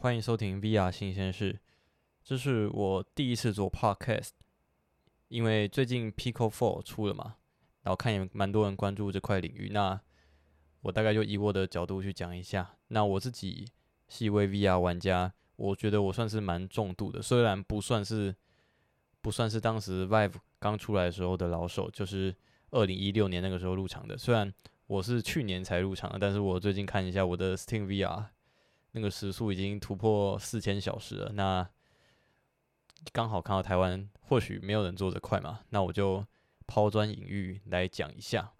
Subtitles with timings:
[0.00, 1.58] 欢迎收听 VR 新鲜事。
[2.22, 4.28] 这是我第一次做 Podcast，
[5.26, 7.34] 因为最近 Pico Four 出了嘛，
[7.82, 9.70] 然后看也蛮多人关注这块领域。
[9.72, 10.00] 那
[10.82, 12.76] 我大概就以我的角度去讲一下。
[12.86, 13.66] 那我自己
[14.06, 18.32] 是一位 VR 玩家，我觉得我算是蛮重度的，虽然不算是
[19.20, 22.32] 不算是当时 Vive 刚出来的时候的老手，就是
[22.70, 24.16] 二零一六年那个时候入场的。
[24.16, 24.54] 虽然
[24.86, 28.26] 我是去年才入场的，但是我最近看一下我的 Steam VR，
[28.92, 31.32] 那个时速已经突破四千小时了。
[31.32, 31.68] 那
[33.12, 36.26] 刚好看到台湾或许没有人做得快嘛，那我就
[36.66, 38.52] 抛砖引玉来讲一下，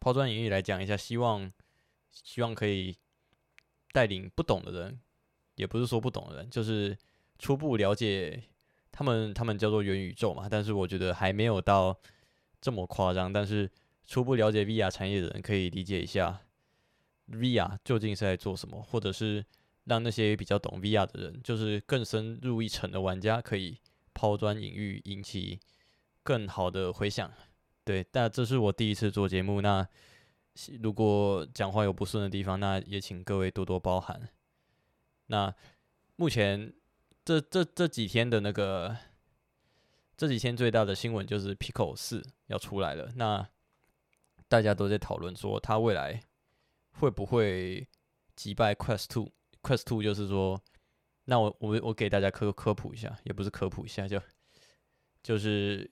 [0.00, 1.52] 抛砖引玉来讲一下，希望
[2.10, 2.96] 希望可以
[3.92, 4.98] 带领不懂的人，
[5.56, 6.96] 也不是说不懂的人，就是
[7.38, 8.42] 初步了解
[8.90, 11.96] 他们，他们叫做元宇宙嘛，但是我觉得还没有到
[12.60, 13.70] 这么夸张，但是
[14.06, 16.40] 初步了解 VR 产业的人可以理解一下
[17.28, 19.44] VR 究竟是在做什么，或者是。
[19.88, 23.78] 让那些比较懂 VR 的人，就是更深入一层的玩家，可以
[24.12, 25.60] 抛砖引玉，引起
[26.24, 27.30] 更好的回响。
[27.84, 29.86] 对，但这是我第一次做节目，那
[30.82, 34.28] 如果讲话有不顺的地方，那也请各位多多包涵。
[35.26, 35.54] 那
[36.16, 36.74] 目前
[37.24, 38.96] 这这这几天的那个
[40.16, 43.48] 这几天最大的新闻就是 Pico 四要出来了，那
[44.48, 46.20] 大家都在讨论说，它未来
[46.98, 47.86] 会不会
[48.34, 50.60] 击败 Quest Two？Quest Two 就是说，
[51.24, 54.20] 那我我我给大家科科普一下，也不是科普一下，就
[55.22, 55.90] 就是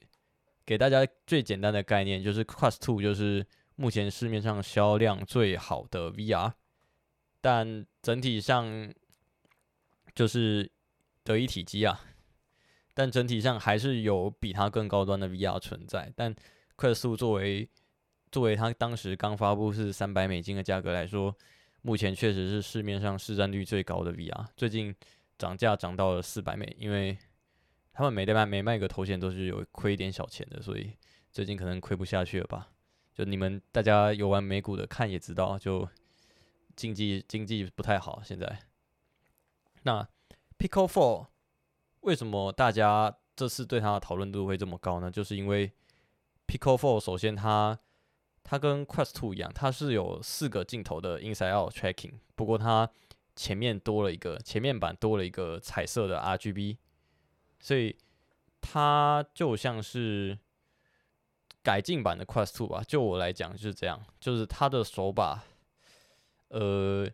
[0.65, 3.47] 给大家最简单的概念，就是 Quest Two 就是
[3.77, 6.53] 目前市面上销量最好的 VR，
[7.41, 8.93] 但整体上
[10.15, 10.71] 就是
[11.23, 12.01] 得一体机啊，
[12.95, 16.13] 但整体上还是有比它更高端的 VR 存在。
[16.15, 16.35] 但
[16.77, 17.69] Quest Two 作为
[18.35, 21.33] 作为它当时刚发布是三百美金的价格来说。
[21.83, 24.93] 目前确实是市面上市占率最高的 VR，最近
[25.39, 27.17] 涨价涨到了四百美，因为
[27.93, 30.97] 他们每卖每卖个头显都是有亏一点小钱的，所以
[31.31, 32.71] 最近可能亏不下去了吧？
[33.15, 35.89] 就你们大家有玩美股的看也知道，就
[36.75, 38.63] 经济经济不太好现在。
[39.85, 40.09] 那
[40.59, 41.29] Pico Four
[42.01, 45.09] 为什么大家这次对它的讨论度会这么高呢？
[45.09, 45.71] 就是因为
[46.49, 47.79] Pico Four 首先它。
[48.47, 52.89] 它跟 Quest 2一样，它是有四个镜头的 Inside Out Tracking，不过它
[53.35, 56.77] 前面多了一个前面板多了一个彩色的 RGB，
[57.59, 57.97] 所以
[58.61, 60.39] 它就像是
[61.63, 62.83] 改进版的 Quest 2吧。
[62.87, 65.43] 就我来讲就是这样，就是它的手把，
[66.49, 67.11] 呃，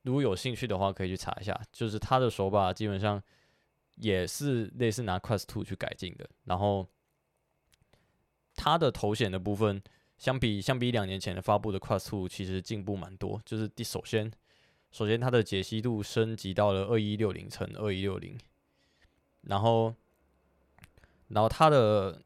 [0.00, 3.22] 如果有兴趣的话可以去查一下，就是它的手把基本上
[3.96, 6.88] 也是类似拿 Quest 2去改进的，然后
[8.54, 9.82] 它的头显的部分。
[10.22, 13.42] 相比相比两年前的发布的 Quest 2，其实进步蛮多。
[13.44, 14.30] 就是第首先，
[14.92, 18.38] 首先它的解析度升级到了二一六零乘二一六零，
[19.40, 19.92] 然后，
[21.26, 22.22] 然后它的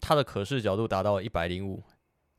[0.00, 1.84] 它的可视角度达到一百零五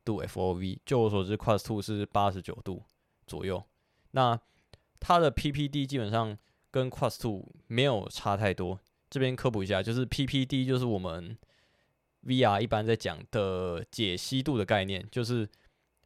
[0.04, 0.78] 度 FOV。
[0.84, 2.82] 就我所知，Quest 2是八十九度
[3.26, 3.64] 左右。
[4.10, 4.38] 那
[5.00, 6.36] 它的 PPD 基本上
[6.70, 8.78] 跟 Quest 2没有差太多。
[9.08, 11.38] 这边科普一下，就是 PPD 就是我们。
[12.24, 15.48] VR 一般在讲的解析度的概念，就是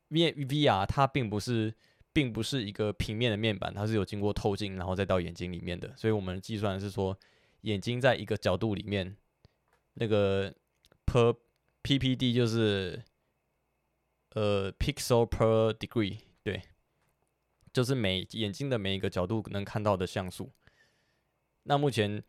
[0.08, 1.72] V VR 它并不是
[2.12, 7.16] 并不是一个平面的面板，它是有经过透镜然后再到眼睛里面的，所以我们计算是说
[7.60, 9.16] 眼睛在一个角度里面，
[9.94, 10.52] 那个
[11.06, 11.36] per
[11.82, 13.02] PPD 就是
[14.30, 16.62] 呃 pixel per degree，对，
[17.72, 20.50] 就是每眼睛的每一个角度能看到的像素。
[21.62, 22.22] 那目前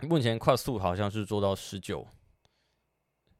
[0.00, 2.06] 目前快速好像是做到十九。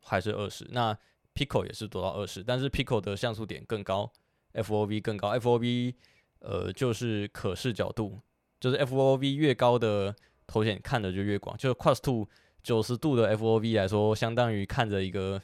[0.09, 0.97] 还是二十，那
[1.35, 4.11] Pico 也是做到二十，但是 Pico 的像素点更高
[4.55, 5.95] ，FOV 更高，FOV
[6.41, 8.19] 呃就是可视角度，
[8.59, 12.27] 就是 FOV 越高的头显看的就越广，就是 Quest 2
[12.63, 15.41] 九十度的 FOV 来说，相当于看着一个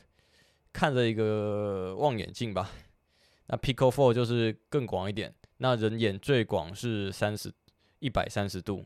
[0.73, 2.71] 看着一个望远镜吧。
[3.47, 7.53] 那 Pico 4就是更广一点，那人眼最广是三十
[7.99, 8.85] 一百三十度，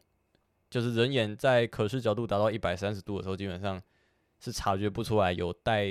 [0.68, 3.80] 就是人眼在可视角度达到一百三十度的时候，基本上。
[4.40, 5.86] 是察觉不出来有带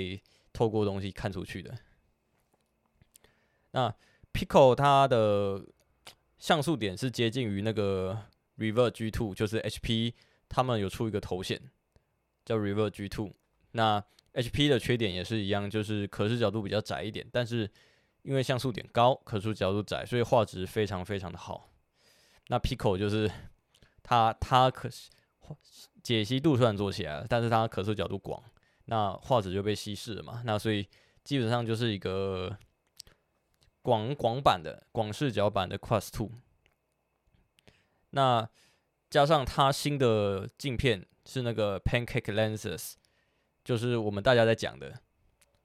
[0.52, 1.76] 透过东西看出去的。
[3.72, 3.94] 那
[4.32, 5.64] Pico 它的
[6.38, 8.24] 像素点是接近于那个
[8.56, 10.14] rever g two 就是 HP
[10.48, 11.60] 他们有出一个头显
[12.44, 13.32] 叫 rever g two。
[13.72, 14.02] 那
[14.32, 17.70] HP 的缺点也是一样，就是可视角度比较窄一点，但是
[18.22, 21.70] 因为像素点高，可视角度窄，所以画质非常非常的好。
[22.46, 23.30] 那 Pico 就是
[24.02, 25.10] 它它可是。
[26.08, 28.42] 解析度虽然做起来了，但是它可视角度广，
[28.86, 30.40] 那画质就被稀释了嘛。
[30.46, 30.88] 那所以
[31.22, 32.56] 基本上就是一个
[33.82, 36.30] 广广版的广视角版的 Quest Two。
[38.12, 38.48] 那
[39.10, 42.94] 加上它新的镜片是那个 Pancake Lenses，
[43.62, 45.02] 就是我们大家在讲的。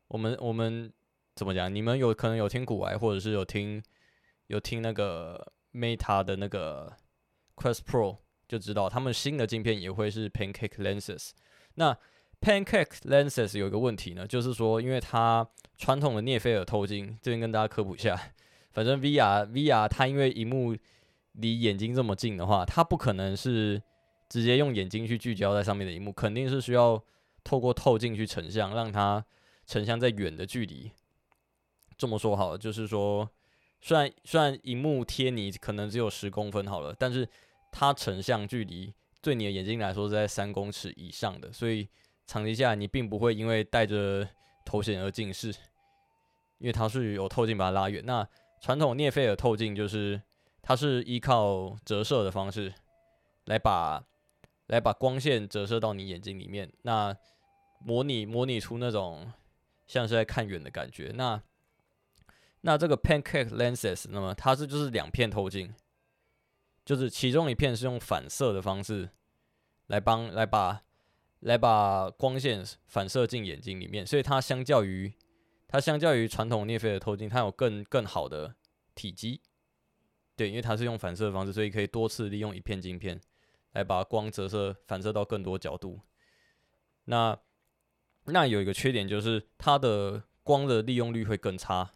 [0.09, 0.91] 我们我们
[1.37, 1.73] 怎么讲？
[1.73, 3.81] 你们有可能有听古玩，或者是有听
[4.47, 6.97] 有听那个 Meta 的那个
[7.55, 8.17] Quest Pro，
[8.53, 11.31] 就知道他们新的镜片也会是 Pancake Lenses。
[11.73, 11.97] 那
[12.39, 15.47] Pancake Lenses 有一个问题呢，就是说，因为它
[15.77, 18.15] 传统的聂菲尔透镜，这边跟大家科普一下。
[18.71, 20.77] 反正 VR VR 它因为荧幕
[21.31, 23.81] 离眼睛这么近的话，它不可能是
[24.29, 27.03] 直接用眼睛去聚焦在上面的荧幕，肯定是需要
[27.43, 29.25] 透过透镜去成像，让它。
[29.65, 30.91] 成像在远的距离，
[31.97, 33.29] 这么说好了，就是说，
[33.79, 37.25] 虽然虽然荧幕贴你可能只有十公分好了，但是
[37.73, 41.89] 它成像距离对你的眼睛来说是在三公尺以上的，所以
[42.25, 44.25] 长期下你并不会因为戴着
[44.63, 45.49] 头显而近视，
[46.59, 48.01] 因为它是有透镜把它拉远。
[48.05, 48.25] 那
[48.61, 50.21] 传统聂菲尔透镜就是
[50.61, 52.73] 它是依靠折射的方式
[53.45, 54.01] 来把
[54.67, 57.17] 来把光线折射到你眼睛里面，那
[57.79, 59.33] 模拟模拟出那种。
[59.85, 61.11] 像是在看远的感觉。
[61.13, 61.39] 那
[62.61, 65.75] 那这个 Pancake Lenses，那么它是就是两片透镜，
[66.85, 69.09] 就是其中一片是用反射的方式
[69.87, 70.83] 来帮来把
[71.39, 75.13] 来把光线反射进眼睛里面，所以它相较于
[75.67, 78.55] 它相较于传统聂菲尔透镜，它有更更好的
[78.95, 79.41] 体积。
[80.35, 83.19] 对，因为它是用反射的方式，所以可以多次利用一片镜片
[83.73, 86.01] 来把光折射反射到更多角度。
[87.05, 87.37] 那
[88.25, 91.91] 那有一个缺点就是它的光的利用率会更差，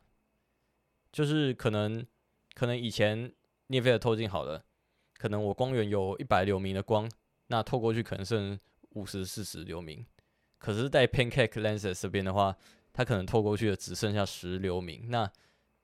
[1.11, 2.05] 就是可能
[2.53, 3.33] 可能以前
[3.67, 4.65] 聂菲尔透镜好了，
[5.17, 7.09] 可能我光源有一百流明的光，
[7.47, 8.59] 那透过去可能剩
[8.91, 10.05] 五十四十流明，
[10.57, 12.55] 可是在 Pancake Lenses 这边的话，
[12.93, 15.31] 它可能透过去的只剩下十流明，那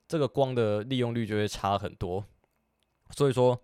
[0.08, 2.26] 这个光的利用率就会差很多。
[3.12, 3.62] 所以说，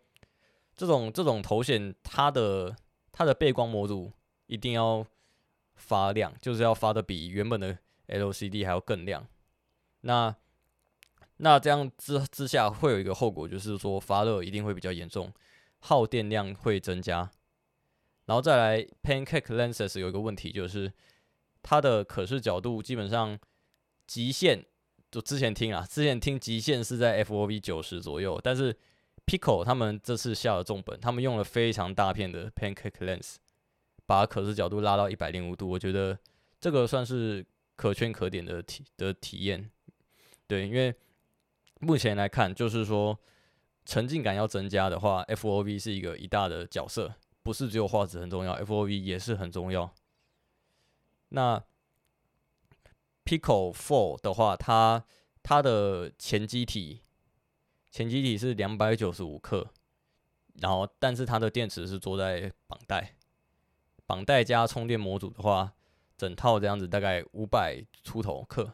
[0.75, 2.75] 这种这种头显它的
[3.11, 4.11] 它的背光模组
[4.47, 5.05] 一定要。
[5.81, 7.77] 发亮就是要发的比原本的
[8.09, 9.25] LCD 还要更亮，
[10.01, 10.35] 那
[11.37, 15.31] 那这样之之下会有一个后果，就是说发热一定会比较严重，
[15.79, 17.31] 耗电量会增加，
[18.25, 20.91] 然后再来 Pancake Lenses 有一个问题，就是
[21.63, 23.39] 它的可视角度基本上
[24.05, 24.63] 极限，
[25.11, 28.75] 就之前听啊，之前听极限是在 FOV 九十左右，但是
[29.25, 33.35] Pico 他们这次下了重本，他们用了非常大片的 Pancake Lens。
[34.05, 36.17] 把可视角度拉到一百零五度，我觉得
[36.59, 39.69] 这个算是可圈可点的体的体验。
[40.47, 40.91] 对，因为
[41.79, 43.15] 目前来看，就是说
[43.89, 49.91] 沉浸感要增加的话，FOV 是一个一大的角色，不是只有画质很重要，FOV 也是很重要。
[51.29, 51.63] 那
[53.25, 55.03] Pico Four 的话，它
[55.41, 57.01] 它的前机体
[57.89, 59.71] 前机体是两百九十五克，
[60.61, 63.15] 然后但是它的电池是做在绑带。
[64.05, 65.73] 绑带加充电模组的话，
[66.15, 68.71] 整套这样子大概五百出头克。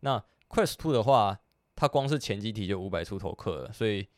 [0.00, 1.38] 那 Quest Two 的话，
[1.76, 4.08] 它光是前机体就五百出头克了，所以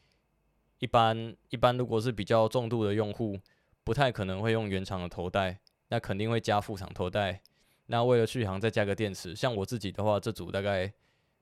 [0.79, 3.39] 一般一般如果是比较重度的用户，
[3.85, 5.59] 不太可能会用原厂的头戴，
[5.89, 7.41] 那肯定会加副厂头戴。
[7.87, 10.93] 那为了续航再加个电池，像我自己的话，这组大概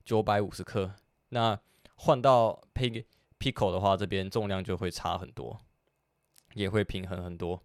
[0.04, 0.94] 九百五十克。
[1.30, 1.58] 那
[1.96, 2.62] 换到
[3.38, 5.60] Pico 的话，这边重量就会差很多，
[6.54, 7.61] 也会平衡很多。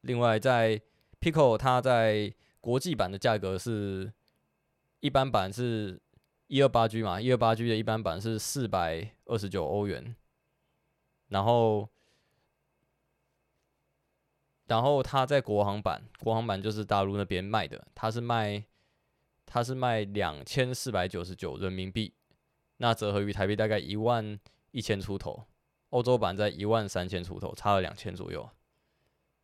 [0.00, 0.80] 另外，在
[1.20, 4.12] Pico 它在国际版的价格是
[5.00, 6.02] 一般版是
[6.48, 10.14] 一二八 G 嘛，一二八 G 的一般版是四百二十九欧元，
[11.28, 11.88] 然后
[14.66, 18.64] 然后它在国行版，国行版就是大陆那边卖的，它是卖
[19.46, 22.14] 它是卖两千四百九十九人民币，
[22.78, 24.38] 那折合于台币大概一万
[24.70, 25.46] 一千出头，
[25.90, 28.50] 欧洲版在一万三千出头，差了两千左右。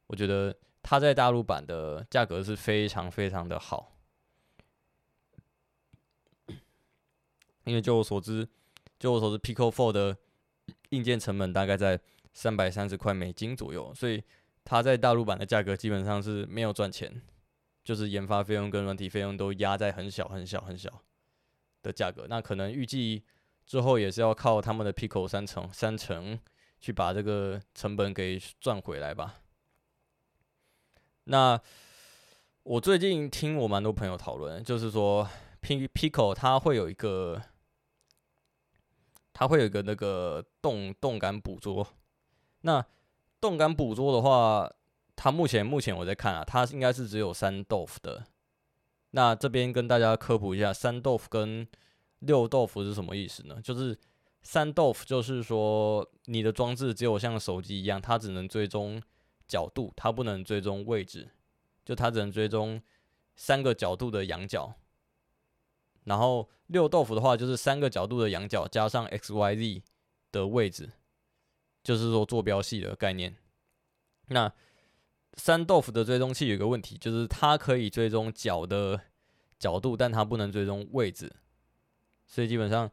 [0.06, 3.96] 我觉得它在大陆版的价格是非常非常的好，
[7.64, 8.48] 因为就我所知，
[9.00, 10.16] 就我所知，Pico Four 的
[10.90, 11.98] 硬件成本大概在
[12.32, 14.22] 三百三十块美金左右，所以
[14.62, 17.20] 它在大陆版的价格基本上是没有赚钱，
[17.82, 21.02] 就是研发费用跟软体费用都压在很小很小很小
[21.82, 22.26] 的价格。
[22.28, 23.24] 那可能预计
[23.66, 26.38] 之后也是要靠他们的 Pico 三层三层
[26.78, 29.36] 去把这个成本给赚回来吧。
[31.24, 31.58] 那
[32.64, 35.26] 我最近听我蛮多朋友讨论，就是说
[35.62, 37.40] P Pico 它会有一个，
[39.40, 41.86] 它会有一个那个动动感捕捉。
[42.60, 42.84] 那
[43.40, 44.70] 动感捕捉的话，
[45.16, 48.22] 它目前目前我在看啊，它应该是只有三豆腐的。
[49.12, 51.66] 那这边跟大家科普一下，三豆腐跟
[52.18, 53.58] 六豆腐是什么意思呢？
[53.64, 53.98] 就是
[54.42, 59.02] 三豆腐就是说，你的装置只有像手机一样，它只能追踪
[59.48, 61.30] 角度，它不能追踪位置，
[61.82, 62.78] 就它只能追踪
[63.36, 64.74] 三个角度的仰角。
[66.04, 69.82] 然后六豆腐的话，就是三个角度的仰角加上 X、Y、Z
[70.32, 70.90] 的位置，
[71.82, 73.36] 就是说坐标系的概念。
[74.28, 74.52] 那
[75.34, 79.00] 三豆腐的追踪器有一个问题，就是它可以追踪角的
[79.58, 81.32] 角度，但它不能追踪位置，
[82.26, 82.90] 所以基本上。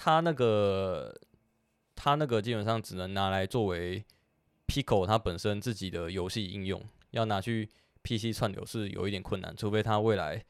[0.00, 1.12] 它那个，
[1.96, 4.04] 它那个基本上只能拿来作为
[4.68, 6.80] Pico 它本身自己的游戏应用，
[7.10, 7.68] 要拿去
[8.04, 10.44] PC 串流是有一点困难，除非它未来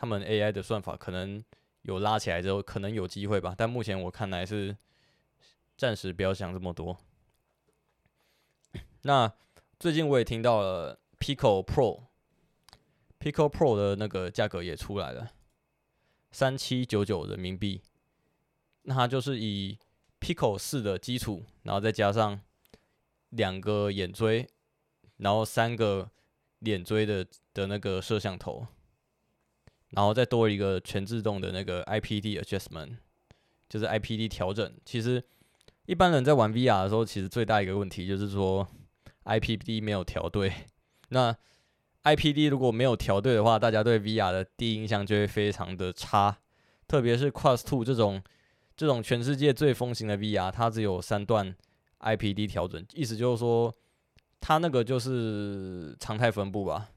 [0.00, 1.44] 他们 AI 的算法可能
[1.82, 3.54] 有拉起来之后，可能有机会吧。
[3.54, 4.74] 但目前我看来是
[5.76, 6.96] 暂时不要想这么多。
[9.02, 9.30] 那
[9.78, 15.32] 最近我也听到了 Pico Pro，Pico Pro 的那个价格也出来了，
[16.30, 17.82] 三七九九人民币。
[18.84, 19.78] 那它就是以
[20.18, 22.40] Pico 四的基础，然后再加上
[23.28, 24.48] 两个眼锥，
[25.18, 26.10] 然后三个
[26.60, 28.66] 脸锥的的那个摄像头，
[29.90, 32.96] 然后再多一个全自动的那个 IPD adjustment，
[33.68, 34.72] 就是 IPD 调整。
[34.84, 35.22] 其实
[35.86, 38.66] 一般人在玩 VR 的时候，其实最大一个问题就是说
[39.24, 40.52] IPD 没有调对。
[41.08, 41.36] 那
[42.04, 46.38] IPD 如果没有调对的话，大家对 VR 的第一印象就会非常的差，
[46.86, 48.22] 特别是 Quest Two 这种。
[48.76, 51.54] 这种全世界最风行的 VR，它只有三段
[51.98, 53.74] IPD 调整，意思就是说，
[54.40, 56.88] 它那个就是常态分布吧。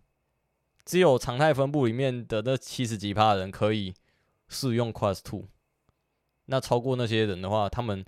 [0.86, 3.94] 只有常态分布里面的那七十几趴的人可以
[4.48, 5.46] 试用 Quest Two，。
[6.46, 8.04] 那超过那些人的话，他们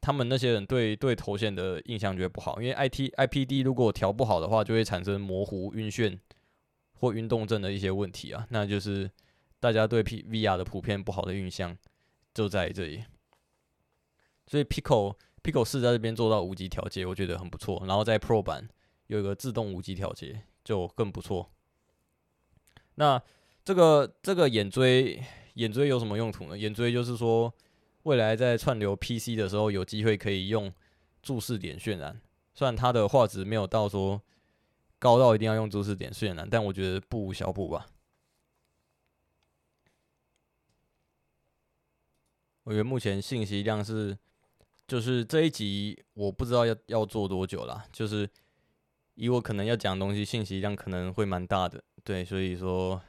[0.00, 6.18] 他们那些人对对头显的印象就会不好，因为 IT IPD 如果调不好的话，就会产生模糊、晕眩
[6.94, 8.46] 或运动症的一些问题啊。
[8.50, 9.10] 那就是
[9.60, 11.76] 大家对 P VR 的普遍不好的印象。
[12.34, 13.04] 就在这里，
[14.46, 17.82] 所以 Pico Pico 四在这边做到无极调节，我觉得很不错。
[17.84, 18.68] 然后在 Pro 版
[19.08, 21.50] 有一个自动无极调节，就更不错。
[22.98, 23.22] 那
[23.64, 25.22] 这个这个眼锥
[25.54, 26.58] 眼锥有什么用途呢？
[26.58, 27.52] 眼锥就是说，
[28.02, 30.72] 未来在串流 PC 的时候，有机会可以用
[31.22, 32.20] 注视点渲染。
[32.54, 34.20] 虽然它的画质没有到说
[34.98, 37.86] 高到一定要用注视点渲染，但我觉得不无小补吧。
[42.64, 44.18] 我觉得目前信息量是，
[44.88, 48.28] 就是这一集我不知道要要做多久啦，就是
[49.18, 53.02] 以我可能要讲的东西，信息量可能会蛮大的，对，所以说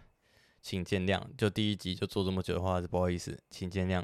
[0.60, 1.24] 请见谅。
[1.38, 4.04] 就第一集就做这么久的话，是不好意思，请见谅。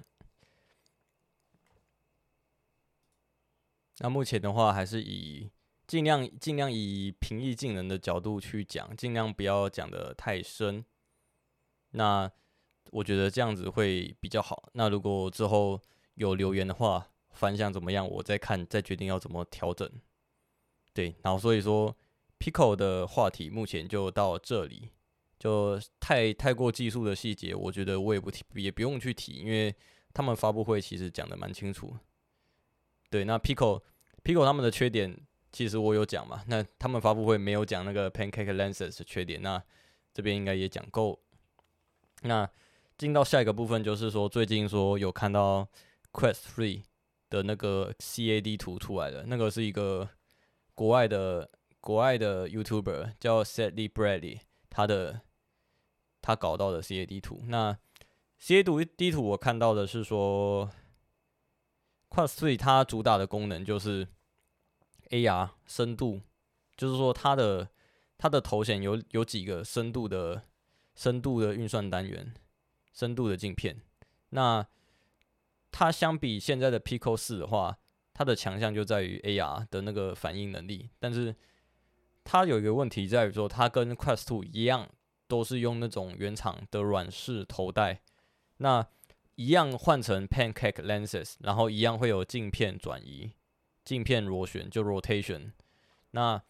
[3.97, 5.49] 那目前的话，还是以
[5.87, 10.85] 尽量尽量以平易近人的角度去讲，尽量不要讲得太深。
[11.91, 12.31] 那。
[12.91, 14.69] 我觉得这样子会比较好。
[14.73, 15.81] 那如果之后
[16.13, 19.91] 有留言的话，反响怎么样，我再看，再决定要怎么调整。
[20.95, 21.95] 对，然后所以说
[22.39, 24.89] ，Pico 的话题目前就到这里，
[25.37, 29.75] 就太太过技术的细节，我觉得我也不提，也不用去提，因为
[30.13, 31.93] 他们发布会其实讲的蛮清楚。
[33.09, 33.81] 对，那 Pico
[34.23, 35.15] Pico 他们的缺点，
[35.51, 36.41] 其实我有讲嘛。
[36.47, 39.61] 那他们发布会没有讲那个 Pancake Lenses 的缺点，那
[40.13, 41.19] 这边应该也讲够。
[42.21, 42.49] 那
[42.97, 45.67] 进到下一个部分，就是说最近说有看到
[46.13, 46.83] Quest Three
[47.29, 50.09] 的那个 CAD 图出来了，那个是一个
[50.75, 51.49] 国外的
[51.81, 55.21] 国外的 YouTuber 叫 Sadly Bradley，他的
[56.21, 57.41] 他搞到的 CAD 图。
[57.47, 57.75] 那
[58.39, 60.69] CAD 图我看到的是说
[62.09, 64.07] Quest 3它主打的功能就是
[65.09, 66.21] AR 深度，
[66.77, 67.69] 就是说它的
[68.17, 70.43] 它的头显有有几个深度的
[70.93, 72.33] 深度的运算单元。
[72.93, 73.81] 深度的镜片，
[74.29, 74.65] 那
[75.69, 77.77] 它相比现在的 Pico 四的话，
[78.15, 80.89] 它的强项就在于 AR 的那个反应能力。
[80.99, 81.35] 但是
[82.23, 84.89] 它有一个问题在于说，它跟 Quest 2一样，
[85.27, 88.01] 都是用那种原厂的软式头戴，
[88.57, 88.87] 那
[89.35, 93.33] 一样换成 Pancake Lenses，然后一样会有镜片转移、
[93.83, 95.51] 镜片螺旋就 Rotation。
[96.11, 96.41] 那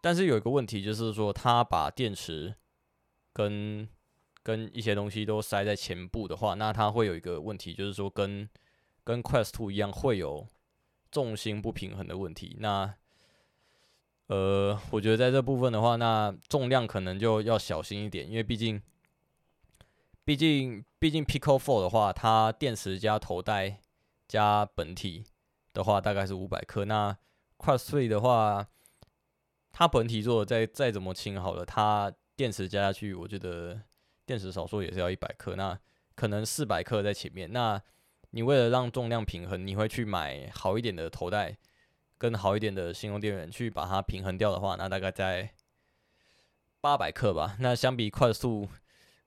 [0.00, 2.56] 但是有一个问题就是说，它把电池
[3.32, 3.88] 跟
[4.42, 8.48] 跟一些东西都塞在前部的话，那它会有一个问题，就是说跟
[9.04, 10.48] 跟 Quest 2一样会有
[11.12, 12.56] 重心不平衡的问题。
[12.58, 12.92] 那
[14.26, 18.82] 呃，我觉得在这部分的话，那重量可能就要小心一点，因为毕竟
[20.24, 23.78] 毕竟毕竟 Pico Four 的话，它电池加头戴
[24.26, 25.22] 加本体
[25.72, 26.84] 的话大概是五百克。
[26.86, 27.16] 那
[27.58, 28.66] Quest 3的话，
[29.70, 33.82] 它本体做的再再怎么轻好了，它电池加下去，我觉得。
[34.24, 35.76] 电池少说也是要一百克，那
[36.14, 37.52] 可能四百克在前面。
[37.52, 37.82] 那
[38.32, 41.56] 你为了让重量平衡，你会去买好一点的头戴，
[42.16, 45.50] 跟好一点的行动电源去把它平衡掉的话，那大概在
[46.80, 47.56] 八百克吧。
[47.60, 48.68] 那相比快速，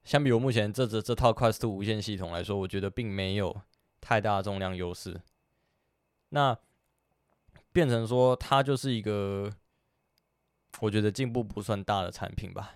[0.03, 3.61] 相比我目前这这这套快速无线系统来说，我觉得并没有
[4.01, 5.21] 太大重量优势。
[6.29, 6.57] 那
[7.71, 9.53] 变成说它就是一个，
[10.81, 12.75] 我觉得进步不算大的产品吧。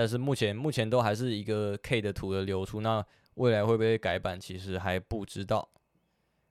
[0.00, 3.04] 但是目前目前都还是一个 K 的图的流出，那
[3.34, 5.68] 未来会不会改版，其实还不知道。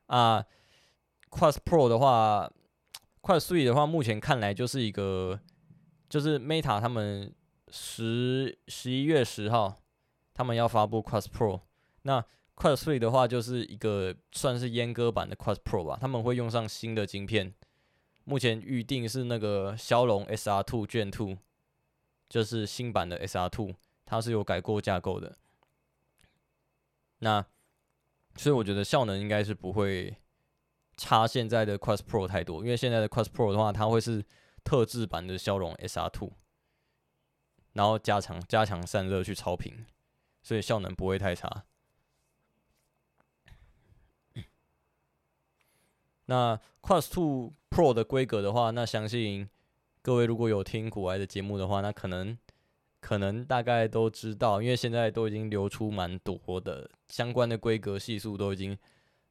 [0.06, 0.46] 啊
[1.32, 2.48] ，Quest Pro 的话
[3.24, 5.39] ，Quest Three 的话，目前看来就是一个，
[6.08, 7.34] 就是 Meta 他们
[7.70, 9.75] 十十一月十号
[10.36, 11.62] 他们要发布 Quest Pro，
[12.03, 12.24] 那
[12.56, 17.51] Quest Three 的话就是一个算是阉割版的 Quest Pro 吧，他们会用上新的晶片，
[18.25, 21.39] 目前预定是那个骁龙 SR Two Gen 2。
[22.29, 23.74] 就是新版的 SR Two，
[24.05, 25.36] 它是有改过架构的。
[27.17, 27.43] 那
[28.36, 30.15] 所以我觉得效能应该是不会
[30.95, 34.24] 差现在的 Quest Pro 太多，因为现在的 Quest Pro 的话，它会是
[34.63, 36.33] 特制版的骁龙 SR Two，
[37.74, 39.86] 然后加强加强散热去超频，
[40.43, 41.65] 所以效能不会太差。
[46.27, 49.50] 那 Quest Two Pro 的规格的话，那相信。
[50.01, 52.38] 各位如果有听古埃的节目的话，那可能
[53.01, 58.77] 可能大概都知道，因为现在都已经流出蛮多的相关的规格系数，都已经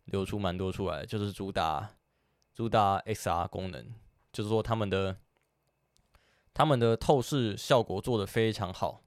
[0.04, 1.90] 流出蛮多出来，就是主打
[2.54, 3.86] 主打 XR 功能，
[4.32, 5.16] 就是说他们的
[6.52, 9.02] 他们的透视效果做得非常好，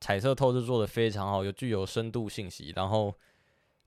[0.00, 3.14] 彩色透视做得非常好，有具有深度信息，然后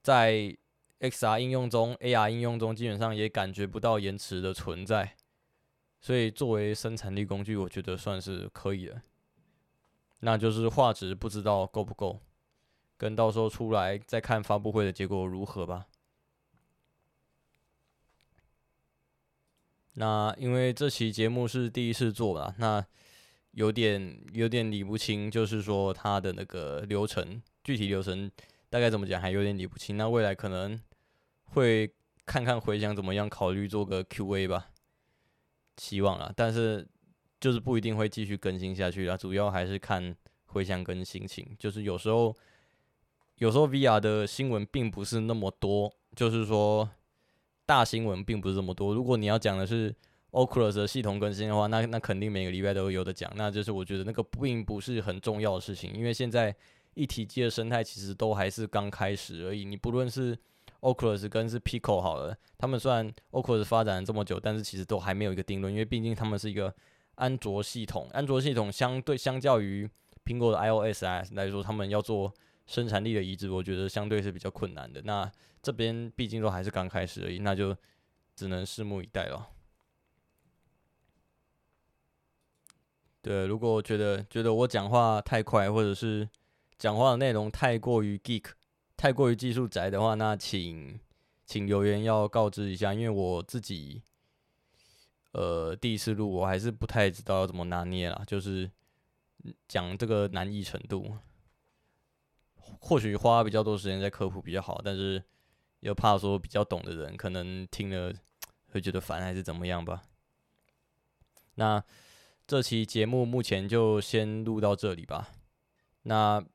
[0.01, 0.55] 在
[0.99, 5.15] XR 应用中、AR 应用中，基本上也感觉不到延迟的存在。
[6.01, 9.01] 所以作为生产力工具，我觉得算是可以的。
[10.21, 12.19] 那就是画质不知道够不够，
[12.97, 15.85] 跟到时候出来再看发布会的结果如何吧。
[19.93, 22.83] 那因为这期节目是第一次做啦，那
[23.51, 28.31] 有点有点理不清，就是说它的那个流程，具体流程
[28.69, 29.97] 大概怎么讲，还有点理不清。
[29.97, 30.81] 那未来可能
[31.43, 31.93] 会
[32.25, 34.70] 看看回想怎么样，考虑做个 QA 吧。
[35.81, 36.87] 希望啦，但是
[37.39, 39.17] 就是不一定会继续更新下去啦。
[39.17, 40.15] 主要还是看
[40.45, 41.55] 回响跟心情。
[41.57, 42.35] 就是有时候，
[43.37, 46.87] 有时候 VR 的新闻并不是那么多，就是说
[47.65, 48.93] 大新闻并不是这么多。
[48.93, 49.91] 如果你要讲的是
[50.29, 53.33] Oculus 的系统更新的话，那那肯定每个礼拜都有的讲。
[53.35, 56.55] 那就是我觉得那个并不是很重要的事情，因为现在
[56.93, 59.65] 一体机的生态其实都还是刚开始而已。
[59.65, 60.37] 你不论是
[60.81, 66.73] Oculus 跟是 Pico 好了，他们虽然 Oculus 发展了这么久，但是其实都还没有一个定论，因为毕竟他们是一个
[67.15, 69.89] 安卓系统，安卓系统相对相较于
[70.25, 72.33] 苹果的 iOS 啊来说，他们要做
[72.65, 75.01] 生产力的移植，我觉得相对是比较困难的。
[75.03, 77.75] 那这边毕竟都还是刚开始而已，那就
[78.35, 79.49] 只能拭目以待了。
[83.21, 86.27] 对，如果觉得觉得我讲话太快，或者是
[86.79, 88.45] 讲话的内容太过于 geek。
[89.01, 90.99] 太过于技术宅的话，那请
[91.43, 93.99] 请留言要告知一下，因为我自己
[95.31, 98.69] 呃第一次录，我还是不太知道要怎么拿捏啦，就是
[99.67, 101.17] 讲这个难易程度，
[102.79, 105.23] 或许花比较多时间在科普比较好，但是
[105.79, 108.13] 又怕说比较懂的人可能听了
[108.67, 110.03] 会觉得烦还是怎么样吧。
[111.55, 111.83] 那
[112.45, 115.31] 这期节目目前就先录到这里吧。
[116.03, 116.45] 那。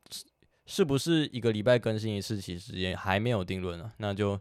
[0.66, 2.40] 是不是一个礼拜更新一次？
[2.40, 4.40] 其实也还没有定论呢，那就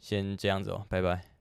[0.00, 1.31] 先这样子哦，拜拜。